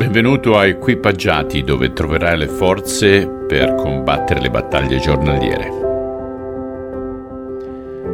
[0.00, 5.68] Benvenuto a Equipaggiati dove troverai le forze per combattere le battaglie giornaliere.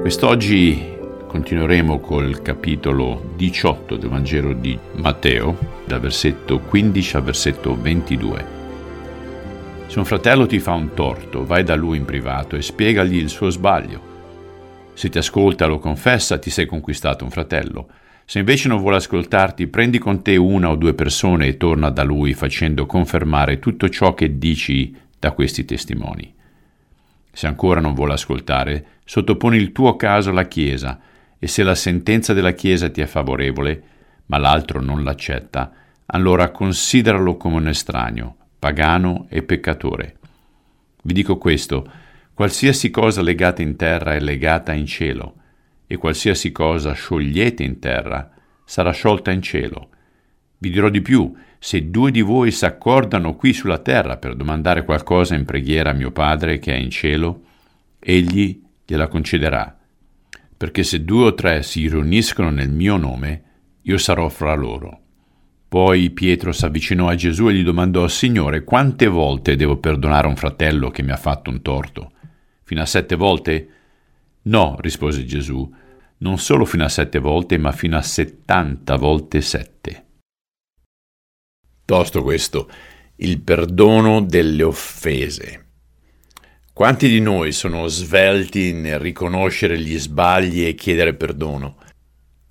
[0.00, 8.46] Quest'oggi continueremo col capitolo 18 del Vangelo di Matteo, dal versetto 15 al versetto 22.
[9.88, 13.28] Se un fratello ti fa un torto, vai da lui in privato e spiegagli il
[13.28, 14.00] suo sbaglio.
[14.94, 17.88] Se ti ascolta lo confessa, ti sei conquistato un fratello.
[18.32, 22.02] Se invece non vuole ascoltarti, prendi con te una o due persone e torna da
[22.02, 26.32] lui facendo confermare tutto ciò che dici da questi testimoni.
[27.30, 30.98] Se ancora non vuole ascoltare, sottoponi il tuo caso alla Chiesa
[31.38, 33.82] e se la sentenza della Chiesa ti è favorevole,
[34.24, 35.70] ma l'altro non l'accetta,
[36.06, 40.16] allora consideralo come un estraneo, pagano e peccatore.
[41.02, 41.86] Vi dico questo,
[42.32, 45.34] qualsiasi cosa legata in terra è legata in cielo,
[45.92, 48.30] e qualsiasi cosa sciogliete in terra
[48.64, 49.90] sarà sciolta in cielo.
[50.56, 55.34] Vi dirò di più, se due di voi s'accordano qui sulla terra per domandare qualcosa
[55.34, 57.42] in preghiera a mio Padre che è in cielo,
[57.98, 59.78] egli gliela concederà.
[60.56, 63.42] Perché se due o tre si riuniscono nel mio nome,
[63.82, 64.98] io sarò fra loro.
[65.68, 70.88] Poi Pietro s'avvicinò a Gesù e gli domandò, Signore, quante volte devo perdonare un fratello
[70.88, 72.12] che mi ha fatto un torto?
[72.62, 73.68] Fino a sette volte?
[74.44, 75.70] No, rispose Gesù,
[76.22, 80.06] non solo fino a sette volte, ma fino a settanta volte sette.
[81.84, 82.70] Tosto questo,
[83.16, 85.66] il perdono delle offese.
[86.72, 91.76] Quanti di noi sono svelti nel riconoscere gli sbagli e chiedere perdono?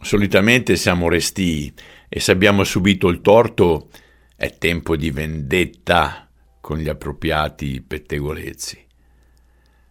[0.00, 1.72] Solitamente siamo restii
[2.08, 3.88] e se abbiamo subito il torto
[4.36, 6.28] è tempo di vendetta
[6.60, 8.86] con gli appropriati pettegolezzi.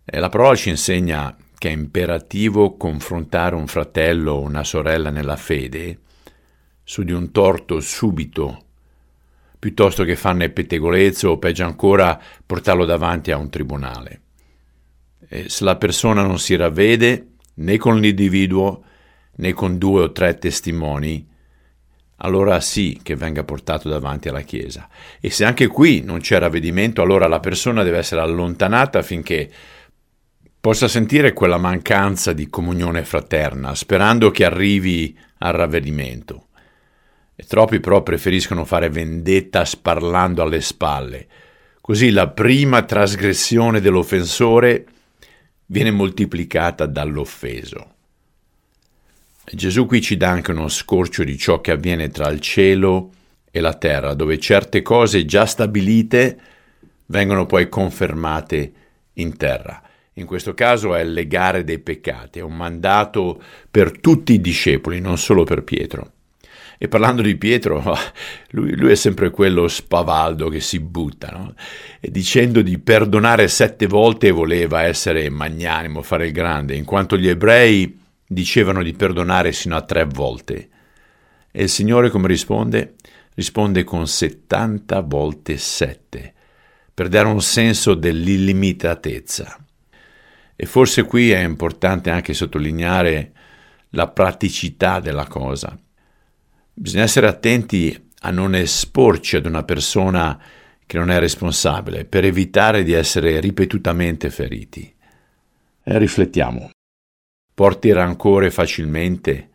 [0.05, 5.35] E la parola ci insegna che è imperativo confrontare un fratello o una sorella nella
[5.35, 5.99] fede
[6.83, 8.65] su di un torto subito,
[9.57, 14.21] piuttosto che farne pettegolezzo o peggio ancora portarlo davanti a un tribunale.
[15.27, 18.83] E se la persona non si ravvede né con l'individuo
[19.35, 21.31] né con due o tre testimoni,
[22.17, 24.87] allora sì che venga portato davanti alla Chiesa.
[25.19, 29.49] E se anche qui non c'è ravvedimento, allora la persona deve essere allontanata affinché
[30.63, 36.47] possa sentire quella mancanza di comunione fraterna, sperando che arrivi al ravvedimento.
[37.35, 41.27] E troppi però preferiscono fare vendetta sparlando alle spalle.
[41.81, 44.85] Così la prima trasgressione dell'offensore
[45.65, 47.93] viene moltiplicata dall'offeso.
[49.43, 53.11] E Gesù qui ci dà anche uno scorcio di ciò che avviene tra il cielo
[53.51, 56.39] e la terra, dove certe cose già stabilite
[57.07, 58.71] vengono poi confermate
[59.15, 64.41] in terra in questo caso è legare dei peccati, è un mandato per tutti i
[64.41, 66.11] discepoli, non solo per Pietro.
[66.77, 67.81] E parlando di Pietro,
[68.51, 71.53] lui, lui è sempre quello spavaldo che si butta, no?
[71.99, 77.29] e dicendo di perdonare sette volte voleva essere magnanimo, fare il grande, in quanto gli
[77.29, 80.69] ebrei dicevano di perdonare sino a tre volte.
[81.51, 82.95] E il Signore come risponde?
[83.35, 86.33] Risponde con settanta volte sette,
[86.93, 89.62] per dare un senso dell'illimitatezza.
[90.55, 93.31] E forse qui è importante anche sottolineare
[93.89, 95.77] la praticità della cosa.
[96.73, 100.39] Bisogna essere attenti a non esporci ad una persona
[100.85, 104.93] che non è responsabile per evitare di essere ripetutamente feriti.
[105.83, 106.69] E riflettiamo.
[107.53, 109.49] Porti rancore facilmente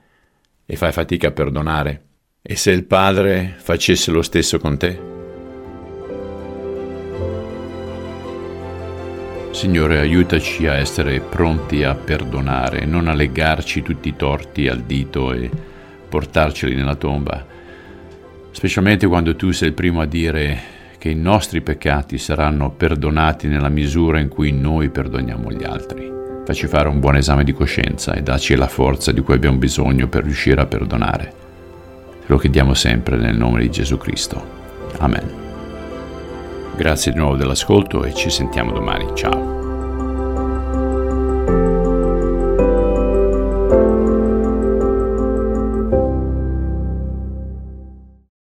[0.64, 2.04] e fai fatica a perdonare?
[2.42, 5.17] E se il Padre facesse lo stesso con te?
[9.58, 15.32] Signore, aiutaci a essere pronti a perdonare, non a legarci tutti i torti al dito
[15.32, 15.50] e
[16.08, 17.44] portarceli nella tomba,
[18.52, 20.60] specialmente quando tu sei il primo a dire
[20.96, 26.08] che i nostri peccati saranno perdonati nella misura in cui noi perdoniamo gli altri.
[26.44, 30.06] Facci fare un buon esame di coscienza e dacci la forza di cui abbiamo bisogno
[30.06, 31.32] per riuscire a perdonare.
[32.26, 34.40] Lo chiediamo sempre nel nome di Gesù Cristo.
[34.98, 35.47] Amen.
[36.78, 39.10] Grazie di nuovo dell'ascolto e ci sentiamo domani.
[39.16, 39.57] Ciao.